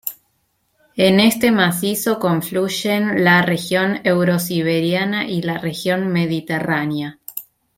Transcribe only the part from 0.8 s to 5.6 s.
En este macizo confluyen la región eurosiberiana y la